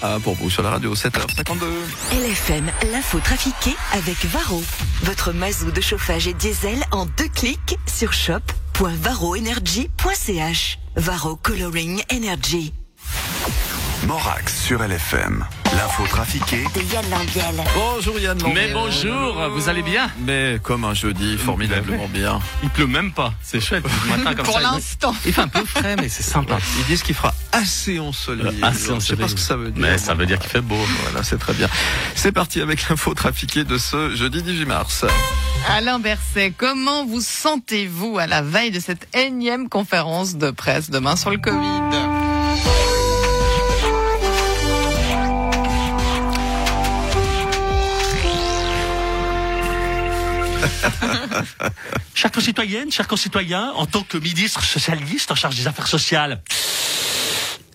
Ah, 0.00 0.18
pour 0.22 0.34
vous 0.34 0.48
sur 0.48 0.62
la 0.62 0.70
radio, 0.70 0.94
7h52. 0.94 1.64
LFM, 2.12 2.70
l'info 2.92 3.18
trafiquée 3.18 3.74
avec 3.92 4.24
Varro. 4.26 4.62
Votre 5.02 5.32
mazou 5.32 5.72
de 5.72 5.80
chauffage 5.80 6.28
et 6.28 6.34
diesel 6.34 6.84
en 6.92 7.06
deux 7.06 7.26
clics 7.34 7.76
sur 7.86 8.12
shop.varroenergy.ch. 8.12 10.78
Varro 10.96 11.34
Coloring 11.36 12.02
Energy. 12.12 12.72
Morax 14.06 14.62
sur 14.64 14.80
LFM. 14.82 15.44
L'info 15.76 16.04
trafiquée 16.08 16.64
De 16.74 16.80
Yann 16.92 17.04
Lambiel. 17.10 17.62
Bonjour 17.74 18.18
Yann. 18.18 18.38
Mais 18.54 18.68
Lambiel. 18.68 18.72
bonjour, 18.74 19.48
vous 19.50 19.68
allez 19.68 19.82
bien? 19.82 20.08
Mais 20.24 20.58
comme 20.62 20.84
un 20.84 20.94
jeudi, 20.94 21.36
formidablement 21.36 22.08
bien. 22.08 22.38
Il 22.62 22.70
pleut 22.70 22.86
même 22.86 23.12
pas, 23.12 23.34
c'est 23.42 23.60
chouette. 23.60 23.84
Le 24.04 24.10
matin 24.16 24.34
comme 24.34 24.46
Pour 24.46 24.60
l'instant. 24.60 25.14
Il 25.26 25.32
fait 25.34 25.42
un 25.42 25.48
peu 25.48 25.62
frais, 25.64 25.96
mais 25.96 26.08
c'est 26.08 26.22
sympa. 26.22 26.56
Ils 26.78 26.84
disent 26.86 27.02
qu'il 27.02 27.14
fera 27.16 27.34
assez 27.58 27.98
ensoleillé. 27.98 28.62
Euh, 28.62 28.66
assez 28.66 28.78
Je 28.78 29.00
sais 29.00 29.16
pas 29.16 29.24
ensoleillé. 29.24 29.28
ce 29.28 29.34
que 29.34 29.40
ça 29.40 29.56
veut 29.56 29.70
dire. 29.70 29.82
Mais 29.82 29.98
ça 29.98 30.14
veut 30.14 30.26
dire 30.26 30.38
qu'il 30.38 30.50
fait 30.50 30.60
beau. 30.60 30.78
Voilà, 31.02 31.22
c'est 31.22 31.38
très 31.38 31.54
bien. 31.54 31.68
C'est 32.14 32.32
parti 32.32 32.60
avec 32.60 32.88
l'info 32.88 33.14
trafiquée 33.14 33.64
de 33.64 33.78
ce 33.78 34.14
jeudi 34.14 34.42
18 34.42 34.64
mars. 34.66 35.04
Alain 35.68 35.98
Berset, 35.98 36.52
comment 36.56 37.04
vous 37.04 37.20
sentez-vous 37.20 38.18
à 38.18 38.26
la 38.26 38.42
veille 38.42 38.70
de 38.70 38.80
cette 38.80 39.08
énième 39.14 39.68
conférence 39.68 40.36
de 40.36 40.50
presse 40.50 40.90
demain 40.90 41.16
sur 41.16 41.30
le 41.30 41.38
Covid? 41.38 41.82
Chers 52.14 52.32
concitoyennes, 52.32 52.90
chers 52.90 53.06
concitoyens, 53.06 53.72
en 53.76 53.86
tant 53.86 54.02
que 54.02 54.18
ministre 54.18 54.62
socialiste 54.64 55.30
en 55.30 55.34
charge 55.34 55.56
des 55.56 55.66
affaires 55.66 55.86
sociales 55.86 56.40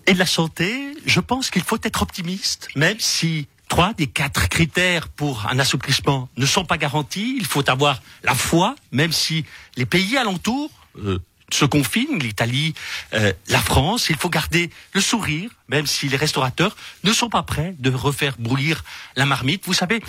et 0.06 0.14
de 0.14 0.20
la 0.20 0.26
santé, 0.26 0.96
je 1.06 1.20
pense 1.20 1.50
qu'il 1.50 1.64
faut 1.64 1.80
être 1.84 2.02
optimiste, 2.02 2.68
même 2.76 3.00
si 3.00 3.48
trois 3.70 3.94
des 3.94 4.08
quatre 4.08 4.50
critères 4.50 5.08
pour 5.08 5.48
un 5.48 5.58
assouplissement 5.60 6.30
ne 6.38 6.46
sont 6.46 6.66
pas 6.66 6.78
garantis. 6.78 7.36
Il 7.40 7.46
faut 7.46 7.68
avoir 7.70 8.02
la 8.24 8.36
foi, 8.36 8.76
même 8.92 9.12
si 9.12 9.46
les 9.78 9.86
pays 9.86 10.18
alentours 10.18 10.70
euh, 11.00 11.20
se 11.52 11.66
confinent, 11.66 12.20
l'Italie, 12.20 12.74
euh, 13.14 13.34
la 13.48 13.60
France. 13.60 14.10
Il 14.10 14.16
faut 14.16 14.30
garder 14.30 14.70
le 14.94 15.02
sourire, 15.02 15.50
même 15.70 15.88
si 15.88 16.08
les 16.08 16.18
restaurateurs 16.18 16.76
ne 17.04 17.14
sont 17.14 17.30
pas 17.30 17.44
prêts 17.44 17.76
de 17.80 17.92
refaire 17.92 18.36
bouillir 18.38 18.84
la 19.16 19.26
marmite. 19.26 19.64
Vous 19.66 19.74
savez, 19.74 20.02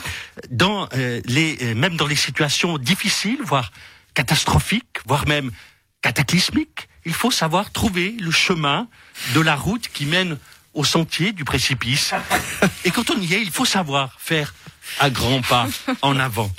dans 0.50 0.88
euh, 0.94 1.20
les, 1.24 1.74
même 1.74 1.96
dans 1.96 2.06
les 2.06 2.16
situations 2.16 2.78
difficiles, 2.78 3.40
voire 3.44 3.70
catastrophiques, 4.14 4.98
voire 5.06 5.26
même 5.26 5.50
cataclysmiques, 6.02 6.88
il 7.04 7.14
faut 7.14 7.30
savoir 7.30 7.70
trouver 7.70 8.16
le 8.20 8.30
chemin 8.30 8.88
de 9.34 9.40
la 9.40 9.56
route 9.56 9.88
qui 9.92 10.06
mène 10.06 10.38
au 10.74 10.84
sentier 10.84 11.32
du 11.32 11.44
précipice. 11.44 12.12
Et 12.84 12.90
quand 12.90 13.10
on 13.10 13.20
y 13.20 13.34
est, 13.34 13.42
il 13.42 13.50
faut 13.50 13.64
savoir 13.64 14.16
faire 14.18 14.54
un 15.00 15.10
grand 15.10 15.40
pas 15.42 15.68
en 16.02 16.18
avant. 16.18 16.50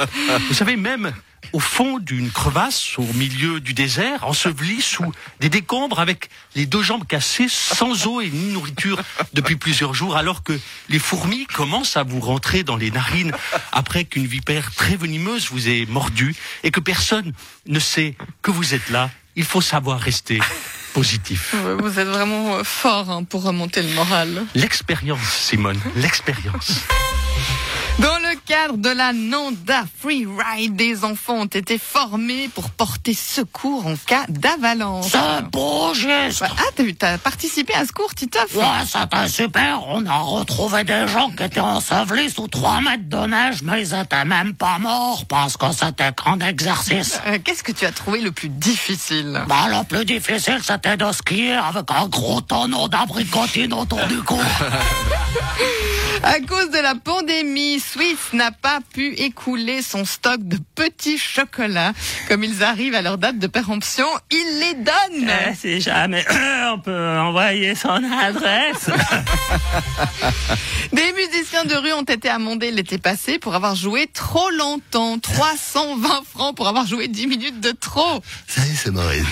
Vous 0.48 0.54
savez, 0.54 0.78
même 0.78 1.14
au 1.54 1.60
fond 1.60 2.00
d'une 2.00 2.32
crevasse, 2.32 2.98
au 2.98 3.06
milieu 3.14 3.60
du 3.60 3.74
désert, 3.74 4.26
enseveli 4.26 4.82
sous 4.82 5.12
des 5.40 5.50
décombres 5.50 6.00
avec 6.00 6.30
les 6.56 6.66
deux 6.66 6.82
jambes 6.82 7.06
cassées, 7.06 7.48
sans 7.50 8.08
eau 8.08 8.22
et 8.22 8.30
ni 8.30 8.52
nourriture 8.52 9.02
depuis 9.34 9.56
plusieurs 9.56 9.94
jours, 9.94 10.18
alors 10.18 10.44
que 10.44 10.60
les 10.90 11.00
fourmis 11.00 11.46
commencent 11.46 11.98
à 11.98 12.04
vous 12.04 12.20
rentrer 12.20 12.64
dans 12.64 12.78
les 12.78 12.92
narines 12.92 13.32
après 13.72 14.06
qu'une 14.06 14.26
vipère 14.26 14.74
très 14.74 14.96
venimeuse 14.96 15.50
vous 15.50 15.70
ait 15.70 15.86
mordu 15.88 16.36
et 16.64 16.72
que 16.72 16.80
personne 16.80 17.34
ne 17.68 17.80
sait 17.80 18.16
que 18.42 18.52
vous 18.52 18.74
êtes 18.74 18.90
là, 18.90 19.10
il 19.36 19.44
faut 19.44 19.62
savoir 19.62 20.00
rester 20.00 20.40
positif. 20.94 21.56
Vous 21.80 22.00
êtes 22.00 22.08
vraiment 22.08 22.56
euh, 22.56 22.64
fort 22.64 23.10
hein, 23.10 23.24
pour 23.24 23.44
remonter 23.44 23.82
le 23.82 23.94
moral. 23.94 24.46
L'expérience, 24.56 25.22
Simone, 25.24 25.80
l'expérience. 25.96 26.82
Dans 28.00 28.18
le 28.20 28.36
cadre 28.46 28.76
de 28.76 28.90
la 28.90 29.14
Nanda 29.14 29.86
Free 30.02 30.26
Ride, 30.26 30.76
des 30.76 31.06
enfants 31.06 31.36
ont 31.36 31.46
été 31.46 31.78
formés 31.78 32.50
pour 32.50 32.70
porter 32.70 33.14
secours 33.14 33.88
en 33.88 33.96
cas 33.96 34.26
d'avalanche. 34.28 35.06
C'est 35.12 35.46
beau 35.50 35.94
geste. 35.94 36.44
Ah, 36.44 36.84
t'as 37.00 37.18
participé 37.18 37.74
à 37.74 37.86
ce 37.86 37.94
cours, 37.94 38.14
Titoff? 38.14 38.54
Ouais, 38.54 38.64
c'était 38.86 39.30
super. 39.30 39.82
On 39.88 40.06
a 40.06 40.18
retrouvé 40.18 40.84
des 40.84 41.08
gens 41.08 41.30
qui 41.32 41.44
étaient 41.44 41.62
ensevelis 41.62 42.32
sous 42.32 42.50
3 42.50 42.82
mètres 42.82 43.08
de 43.08 43.28
neige, 43.28 43.62
mais 43.64 43.84
ils 43.84 43.94
étaient 43.94 44.26
même 44.26 44.56
pas 44.56 44.78
morts 44.78 45.24
parce 45.30 45.56
que 45.56 45.72
c'était 45.72 46.12
qu'un 46.12 46.40
exercice. 46.40 47.22
Euh, 47.28 47.38
Qu'est-ce 47.42 47.64
que 47.64 47.72
tu 47.72 47.86
as 47.86 47.92
trouvé 47.94 48.20
le 48.20 48.34
plus 48.34 48.50
difficile? 48.50 49.42
Bah, 49.48 49.68
le 49.70 49.86
plus 49.86 50.04
difficile, 50.04 50.60
c'était 50.62 50.98
de 50.98 51.10
skier 51.14 51.54
avec 51.54 51.86
un 51.90 52.08
gros 52.08 52.42
tonneau 52.42 52.90
d'abricotine 52.90 53.72
autour 53.74 54.06
du 54.08 54.22
cou. 54.22 54.40
À 56.24 56.40
cause 56.40 56.72
de 56.72 56.80
la 56.80 56.96
pandémie, 56.96 57.25
Swiss 57.80 58.34
n'a 58.34 58.52
pas 58.52 58.80
pu 58.94 59.14
écouler 59.14 59.82
son 59.82 60.06
stock 60.06 60.40
de 60.42 60.58
petits 60.76 61.18
chocolats. 61.18 61.94
Comme 62.28 62.44
ils 62.44 62.64
arrivent 62.64 62.96
à 62.96 63.02
leur 63.02 63.18
date 63.18 63.40
de 63.40 63.48
péremption, 63.48 64.06
il 64.32 64.60
les 64.60 64.74
donne. 64.76 65.32
Eh, 65.50 65.56
si 65.56 65.82
jamais 65.82 66.26
on 66.74 66.80
peut 66.80 67.18
envoyer 67.18 67.74
son 67.76 67.90
adresse. 67.90 68.90
Des 70.94 71.14
musiciens 71.14 71.66
de 71.66 71.76
rue 71.76 71.94
ont 71.94 72.04
été 72.04 72.30
amendés 72.30 72.72
l'été 72.72 72.98
passé 72.98 73.40
pour 73.40 73.56
avoir 73.56 73.76
joué 73.76 74.08
trop 74.14 74.50
longtemps. 74.52 75.18
320 75.20 76.22
francs 76.32 76.56
pour 76.56 76.68
avoir 76.68 76.86
joué 76.86 77.08
10 77.08 77.28
minutes 77.28 77.60
de 77.60 77.72
trop. 77.72 78.22
Salut, 78.48 78.76
c'est 78.76 78.92
Maurice. 78.92 79.26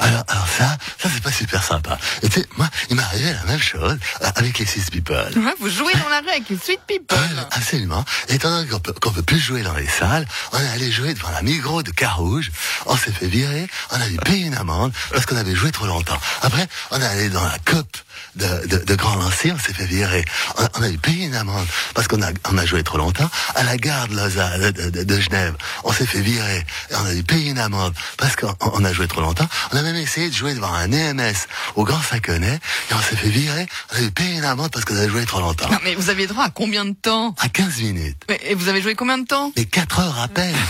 Alors, 0.00 0.24
alors 0.28 0.48
ça, 0.48 0.76
ça 0.98 1.08
c'est 1.12 1.22
pas 1.22 1.32
super 1.32 1.62
sympa. 1.62 1.98
Et 2.22 2.28
tu 2.28 2.40
sais, 2.40 2.46
moi, 2.56 2.68
il 2.88 2.96
m'est 2.96 3.02
arrivé 3.02 3.32
la 3.32 3.44
même 3.44 3.60
chose 3.60 3.98
euh, 4.22 4.30
avec 4.36 4.58
les 4.58 4.66
Six 4.66 4.90
People. 4.90 5.32
Ouais, 5.36 5.54
Vous 5.58 5.68
jouez 5.68 5.92
dans 5.94 6.08
la 6.08 6.20
rue 6.20 6.28
avec 6.28 6.48
les 6.48 6.56
Sweet 6.56 6.80
People. 6.86 7.18
Ouais, 7.18 7.34
absolument. 7.50 8.04
Étant 8.28 8.50
donné 8.50 8.68
qu'on 8.68 8.80
peut, 8.80 8.92
qu'on 8.92 9.10
peut 9.10 9.22
plus 9.22 9.38
jouer 9.38 9.62
dans 9.62 9.74
les 9.74 9.88
salles, 9.88 10.26
on 10.52 10.58
est 10.58 10.68
allé 10.68 10.90
jouer 10.90 11.14
devant 11.14 11.30
la 11.30 11.42
Migros 11.42 11.82
de 11.82 11.90
Carouge. 11.90 12.50
On 12.86 12.96
s'est 12.96 13.12
fait 13.12 13.26
virer, 13.26 13.68
on 13.90 14.00
a 14.00 14.06
dû 14.08 14.16
payer 14.16 14.46
une 14.46 14.54
amende 14.54 14.92
parce 15.12 15.26
qu'on 15.26 15.36
avait 15.36 15.54
joué 15.54 15.70
trop 15.70 15.86
longtemps. 15.86 16.18
Après, 16.42 16.66
on 16.90 17.00
est 17.00 17.06
allé 17.06 17.28
dans 17.28 17.44
la 17.44 17.58
COP 17.64 17.86
de, 18.36 18.66
de, 18.66 18.76
de 18.84 18.94
Grand 18.94 19.16
Lancy, 19.16 19.50
on 19.52 19.58
s'est 19.58 19.72
fait 19.74 19.84
virer. 19.86 20.24
On, 20.58 20.66
on 20.78 20.82
a 20.82 20.88
dû 20.88 20.98
payer 20.98 21.26
une 21.26 21.34
amende 21.34 21.66
parce 21.94 22.08
qu'on 22.08 22.22
a, 22.22 22.28
on 22.50 22.58
a 22.58 22.64
joué 22.66 22.82
trop 22.82 22.98
longtemps. 22.98 23.28
À 23.54 23.62
la 23.64 23.76
gare 23.76 24.08
de, 24.08 24.16
Lausanne, 24.16 24.70
de, 24.72 24.90
de- 24.90 25.02
de 25.04 25.20
Genève, 25.20 25.54
on 25.84 25.92
s'est 25.92 26.06
fait 26.06 26.20
virer 26.20 26.64
et 26.90 26.94
on 26.96 27.04
a 27.06 27.14
dû 27.14 27.22
payer 27.22 27.50
une 27.50 27.58
amende 27.58 27.94
parce 28.16 28.36
qu'on 28.36 28.54
on 28.60 28.84
a 28.84 28.92
joué 28.92 29.08
trop 29.08 29.20
longtemps. 29.20 29.48
On 29.72 29.76
a 29.76 29.82
même 29.82 29.96
essayé 29.96 30.28
de 30.28 30.34
jouer 30.34 30.54
devant 30.54 30.72
un 30.72 30.90
EMS 30.92 31.34
au 31.76 31.84
Grand 31.84 32.00
Saconnet 32.02 32.58
et 32.90 32.94
on 32.94 33.00
s'est 33.02 33.16
fait 33.16 33.28
virer. 33.28 33.66
On 33.92 33.96
a 33.96 34.00
dû 34.00 34.10
payer 34.10 34.36
une 34.36 34.44
amende 34.44 34.70
parce 34.70 34.84
qu'on 34.84 34.96
a 34.96 35.08
joué 35.08 35.24
trop 35.26 35.40
longtemps. 35.40 35.68
Non, 35.70 35.78
mais 35.84 35.94
vous 35.94 36.10
aviez 36.10 36.26
droit 36.26 36.44
à 36.44 36.50
combien 36.50 36.84
de 36.84 36.94
temps? 36.94 37.34
À 37.40 37.48
15 37.48 37.78
minutes. 37.80 38.22
Mais- 38.28 38.40
Et 38.44 38.54
vous 38.54 38.68
avez 38.68 38.80
joué 38.82 38.94
combien 38.94 39.18
de 39.18 39.26
temps? 39.26 39.52
Mais 39.56 39.64
4 39.64 39.98
heures 40.00 40.18
à 40.18 40.28
peine. 40.28 40.54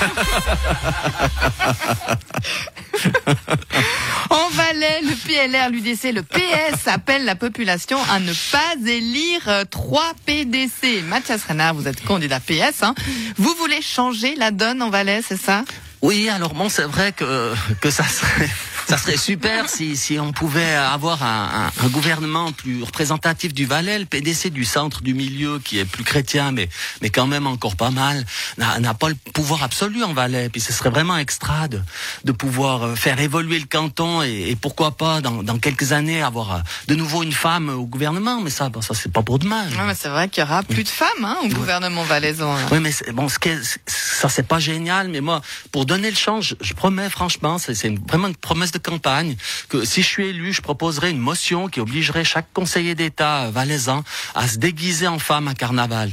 En 4.31 4.49
Valais, 4.51 5.01
le 5.03 5.15
PLR, 5.15 5.71
l'UDC, 5.71 6.13
le 6.15 6.23
PS 6.23 6.87
appellent 6.87 7.25
la 7.25 7.35
population 7.35 7.99
à 8.11 8.21
ne 8.21 8.33
pas 8.53 8.75
élire 8.89 9.49
euh, 9.49 9.65
3 9.65 10.13
PDC. 10.25 11.03
Mathias 11.09 11.45
Renard, 11.49 11.75
vous 11.75 11.89
êtes 11.89 12.05
candidat 12.05 12.39
PS. 12.39 12.83
Hein. 12.83 12.95
Vous 13.37 13.55
voulez 13.59 13.83
changer 13.83 14.35
la 14.37 14.51
donne 14.51 14.83
en 14.83 14.91
Valais, 14.91 15.23
c'est 15.27 15.41
ça? 15.41 15.65
Oui, 16.03 16.29
alors 16.29 16.55
bon, 16.55 16.69
c'est 16.69 16.85
vrai 16.85 17.13
que 17.13 17.53
que 17.81 17.91
ça 17.91 18.05
serait 18.05 18.49
ça 18.91 18.99
serait 18.99 19.17
super 19.17 19.69
si 19.69 19.97
si 19.97 20.19
on 20.19 20.33
pouvait 20.33 20.75
avoir 20.75 21.23
un, 21.23 21.71
un, 21.81 21.85
un 21.85 21.89
gouvernement 21.89 22.53
plus 22.53 22.83
représentatif 22.83 23.55
du 23.55 23.65
Valais, 23.67 23.99
le 23.99 24.05
PDC 24.07 24.51
du 24.51 24.65
centre 24.65 25.03
du 25.03 25.15
milieu 25.15 25.59
qui 25.59 25.79
est 25.79 25.85
plus 25.85 26.05
chrétien, 26.05 26.53
mais 26.53 26.69
mais 27.03 27.11
quand 27.11 27.27
même 27.27 27.47
encore 27.47 27.77
pas 27.77 27.91
mal, 27.91 28.25
n'a 28.59 28.95
pas 28.95 29.09
le 29.09 29.15
pouvoir 29.33 29.63
absolu 29.63 30.03
en 30.05 30.13
Valais. 30.13 30.49
Puis 30.49 30.61
ce 30.61 30.73
serait 30.73 30.91
vraiment 30.91 31.17
extra 31.17 31.69
de 31.69 31.81
de 32.25 32.33
pouvoir 32.33 32.83
euh, 32.83 32.95
faire 32.95 33.21
évoluer 33.21 33.59
le 33.59 33.67
canton 33.67 34.23
et, 34.23 34.51
et 34.51 34.57
pourquoi 34.57 34.91
pas 34.93 35.21
dans 35.21 35.43
dans 35.43 35.59
quelques 35.59 35.93
années 35.93 36.23
avoir 36.23 36.53
euh, 36.55 36.59
de 36.89 36.95
nouveau 36.95 37.23
une 37.23 37.33
femme 37.33 37.69
au 37.69 37.85
gouvernement. 37.87 38.41
Mais 38.41 38.51
ça, 38.51 38.69
bon, 38.69 38.83
ça 38.83 38.95
c'est 38.95 39.13
pas 39.13 39.23
pour 39.23 39.39
demain. 39.39 39.65
Ouais, 39.69 39.87
mais 39.87 39.95
C'est 39.95 40.09
vrai 40.09 40.29
qu'il 40.29 40.43
y 40.43 40.47
aura 40.47 40.63
plus 40.63 40.85
de 40.85 40.89
femmes 40.89 41.25
hein, 41.25 41.37
au 41.45 41.49
gouvernement 41.49 42.03
valaisan. 42.05 42.53
hein. 42.57 42.67
Oui, 42.73 42.81
mais 42.81 42.93
bon, 43.13 43.29
ce 43.29 43.39
qui 43.39 43.49
est- 43.51 43.79
ça 43.87 44.29
c'est 44.29 44.47
pas 44.47 44.59
génial, 44.59 45.09
mais 45.09 45.21
moi, 45.21 45.41
pour 45.73 45.87
donner 45.87 46.11
le 46.11 46.17
change, 46.17 46.57
je 46.61 46.75
promets 46.75 47.09
franchement, 47.11 47.59
c'est 47.59 47.95
vraiment 48.09 48.29
une 48.29 48.37
promesse 48.37 48.73
de 48.73 48.79
campagne 48.81 49.37
que 49.69 49.85
si 49.85 50.03
je 50.03 50.09
suis 50.09 50.27
élu, 50.29 50.53
je 50.53 50.61
proposerai 50.61 51.11
une 51.11 51.19
motion 51.19 51.69
qui 51.69 51.81
obligerait 51.81 52.25
chaque 52.25 52.53
conseiller 52.53 52.95
d'État 52.95 53.51
valaisan 53.51 54.03
à 54.35 54.49
se 54.49 54.59
déguiser 54.59 55.07
en 55.07 55.19
femme 55.19 55.49
à 55.49 55.55
carnaval. 55.55 56.11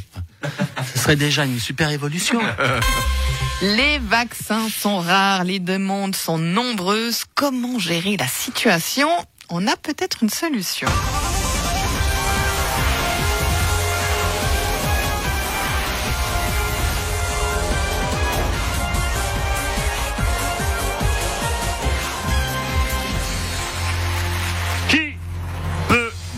Ce 0.93 0.99
serait 0.99 1.15
déjà 1.15 1.45
une 1.45 1.59
super 1.59 1.89
évolution. 1.89 2.39
Les 3.61 3.97
vaccins 3.97 4.69
sont 4.69 4.99
rares, 4.99 5.43
les 5.43 5.59
demandes 5.59 6.15
sont 6.15 6.37
nombreuses. 6.37 7.23
Comment 7.33 7.79
gérer 7.79 8.15
la 8.17 8.27
situation? 8.27 9.09
On 9.49 9.65
a 9.65 9.75
peut-être 9.75 10.21
une 10.21 10.29
solution. 10.29 10.87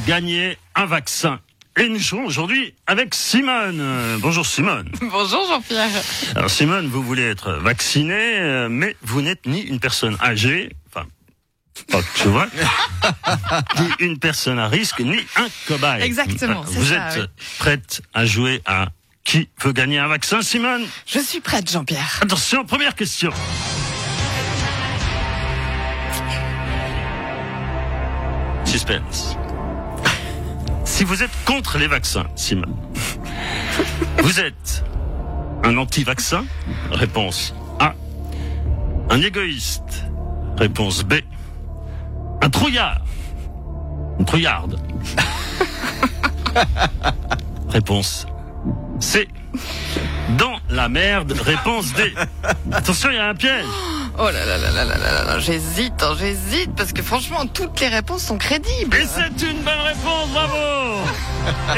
Gagner 0.10 0.58
un 0.74 0.88
vaccin 0.88 1.40
Et 1.78 1.88
nous 1.88 2.00
jouons 2.00 2.26
aujourd'hui 2.26 2.74
avec 2.88 3.14
Simone. 3.14 3.78
Euh, 3.80 4.18
bonjour 4.20 4.44
Simone. 4.44 4.92
Bonjour 5.02 5.46
Jean-Pierre. 5.48 5.88
Alors 6.36 6.50
Simone, 6.50 6.88
vous 6.88 7.04
voulez 7.04 7.30
être 7.30 7.52
vaccinée, 7.52 8.40
euh, 8.40 8.70
mais 8.70 8.96
vous 9.04 9.22
n'êtes 9.22 9.46
ni 9.46 9.62
une 9.62 9.80
personne 9.80 10.18
âgée, 10.20 10.76
enfin, 10.88 11.06
pas 11.92 12.00
je 12.16 12.28
vois, 12.28 12.48
ni 13.80 14.08
une 14.08 14.18
personne 14.18 14.58
à 14.58 14.68
risque, 14.68 15.00
ni 15.00 15.20
un 15.36 15.48
cobaye. 15.68 16.02
Exactement, 16.02 16.64
c'est 16.66 16.80
Vous 16.80 16.86
ça, 16.88 17.10
êtes 17.10 17.18
oui. 17.20 17.46
prête 17.60 18.02
à 18.16 18.26
jouer 18.26 18.64
à 18.66 18.88
qui 19.24 19.48
veut 19.62 19.74
gagner 19.74 20.00
un 20.00 20.08
vaccin, 20.08 20.42
Simone 20.42 20.88
Je 21.06 21.20
suis 21.20 21.40
prête 21.40 21.72
Jean-Pierre. 21.72 22.18
Attention, 22.24 22.66
première 22.66 22.96
question. 22.96 23.32
Suspense. 28.66 29.39
Si 30.84 31.04
vous 31.04 31.24
êtes 31.24 31.32
contre 31.46 31.78
les 31.78 31.88
vaccins, 31.88 32.28
Simone, 32.36 32.76
vous 34.20 34.40
êtes 34.40 34.84
un 35.64 35.78
anti-vaccin 35.78 36.46
Réponse 36.92 37.54
A. 37.80 37.94
Un 39.10 39.22
égoïste 39.22 40.06
Réponse 40.58 41.04
B. 41.04 41.16
Un 42.42 42.50
trouillard 42.50 43.02
Une 44.20 44.26
trouillarde 44.26 44.80
Réponse 47.70 48.26
C. 49.00 49.28
Dans 50.38 50.60
la 50.70 50.90
merde, 50.90 51.32
réponse 51.32 51.94
D. 51.94 52.14
Attention, 52.72 53.10
il 53.10 53.16
y 53.16 53.20
a 53.20 53.30
un 53.30 53.36
piège. 53.36 53.66
Oh 54.22 54.30
là 54.32 54.46
là 54.46 54.58
là 54.58 54.70
là 54.72 54.84
là 54.84 54.98
là 54.98 55.24
là, 55.24 55.40
j'hésite, 55.40 56.04
hein, 56.04 56.14
j'hésite, 56.20 56.76
parce 56.76 56.92
que 56.92 57.02
franchement, 57.02 57.46
toutes 57.46 57.80
les 57.80 57.88
réponses 57.88 58.24
sont 58.24 58.38
crédibles. 58.38 58.98
Et 58.98 59.06
c'est 59.06 59.50
une 59.50 59.62
bonne 59.62 59.80
réponse, 59.80 60.30
bravo 60.34 61.00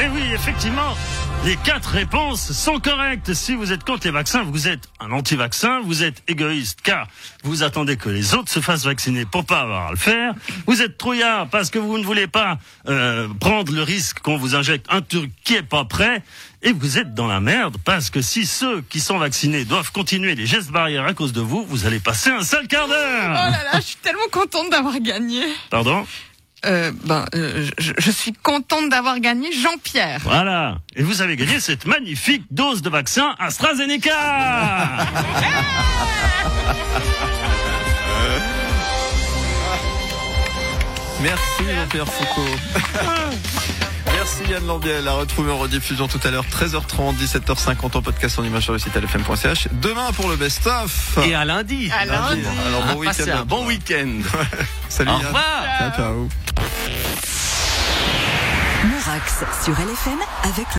Et 0.00 0.08
oui, 0.08 0.32
effectivement, 0.34 0.96
les 1.44 1.56
quatre 1.56 1.86
réponses 1.90 2.52
sont 2.52 2.78
correctes. 2.78 3.34
Si 3.34 3.54
vous 3.56 3.72
êtes 3.72 3.82
contre 3.82 4.06
les 4.06 4.12
vaccins, 4.12 4.44
vous 4.44 4.68
êtes 4.68 4.88
un 5.00 5.10
anti-vaccin, 5.10 5.80
vous 5.84 6.04
êtes 6.04 6.22
égoïste 6.28 6.80
car 6.82 7.08
vous 7.42 7.64
attendez 7.64 7.96
que 7.96 8.08
les 8.08 8.34
autres 8.34 8.50
se 8.50 8.60
fassent 8.60 8.84
vacciner 8.84 9.24
pour 9.24 9.44
pas 9.44 9.60
avoir 9.62 9.88
à 9.88 9.90
le 9.90 9.96
faire. 9.96 10.34
Vous 10.66 10.82
êtes 10.82 10.96
trouillard 10.98 11.48
parce 11.48 11.70
que 11.70 11.80
vous 11.80 11.98
ne 11.98 12.04
voulez 12.04 12.28
pas 12.28 12.58
euh, 12.88 13.26
prendre 13.40 13.72
le 13.72 13.82
risque 13.82 14.20
qu'on 14.20 14.36
vous 14.36 14.54
injecte 14.54 14.86
un 14.88 15.02
truc 15.02 15.32
qui 15.42 15.54
est 15.54 15.62
pas 15.64 15.84
prêt. 15.84 16.22
Et 16.62 16.72
vous 16.72 16.96
êtes 16.98 17.12
dans 17.12 17.26
la 17.26 17.40
merde 17.40 17.76
parce 17.84 18.08
que 18.08 18.22
si 18.22 18.46
ceux 18.46 18.80
qui 18.82 19.00
sont 19.00 19.18
vaccinés 19.18 19.64
doivent 19.64 19.90
continuer 19.90 20.36
les 20.36 20.46
gestes 20.46 20.70
barrières 20.70 21.06
à 21.06 21.12
cause 21.12 21.32
de 21.32 21.40
vous, 21.40 21.64
vous 21.68 21.86
allez 21.86 21.98
passer 21.98 22.30
un 22.30 22.44
sale 22.44 22.68
quart 22.68 22.84
Oh 22.86 22.90
d'heure. 22.90 23.32
là 23.32 23.50
là, 23.50 23.80
je 23.80 23.80
suis 23.80 23.96
tellement 23.96 24.28
contente 24.30 24.70
d'avoir 24.70 25.00
gagné. 25.00 25.42
Pardon? 25.70 26.06
Euh, 26.64 26.92
ben, 27.04 27.24
euh, 27.34 27.66
je, 27.78 27.92
je 27.98 28.10
suis 28.10 28.32
contente 28.32 28.88
d'avoir 28.88 29.18
gagné 29.18 29.50
Jean-Pierre. 29.52 30.20
Voilà. 30.22 30.78
Et 30.94 31.02
vous 31.02 31.20
avez 31.20 31.36
gagné 31.36 31.58
cette 31.58 31.86
magnifique 31.86 32.44
dose 32.50 32.82
de 32.82 32.90
vaccin 32.90 33.34
AstraZeneca. 33.38 34.10
Merci 41.20 41.64
Jean-Pierre 41.74 42.08
Foucault. 42.08 42.56
Merci 44.22 44.44
Yann 44.48 44.64
Lambiel, 44.68 45.08
à 45.08 45.14
retrouver 45.14 45.50
en 45.50 45.58
rediffusion 45.58 46.06
tout 46.06 46.20
à 46.22 46.30
l'heure 46.30 46.44
13h30, 46.46 47.16
17h50 47.16 47.96
en 47.96 48.02
podcast 48.02 48.38
en 48.38 48.44
image 48.44 48.62
sur 48.62 48.72
le 48.72 48.78
site 48.78 48.94
lfm.ch. 48.94 49.66
Demain 49.72 50.12
pour 50.12 50.28
le 50.28 50.36
best-of. 50.36 51.18
Et 51.26 51.34
à 51.34 51.44
lundi. 51.44 51.90
À 51.90 52.04
lundi. 52.04 52.40
Alors 52.68 52.84
bon 52.94 53.04
Passez 53.04 53.24
week-end. 53.24 53.38
un 53.38 53.44
bon 53.44 53.66
week-end. 53.66 54.20
Salut 54.88 55.10
Au 55.10 55.14
Yann. 55.14 55.26
revoir. 55.26 55.64
Ciao, 55.76 55.90
ciao. 55.96 56.28
Morax 58.84 59.42
sur 59.64 59.72
LFM 59.72 60.18
avec 60.44 60.66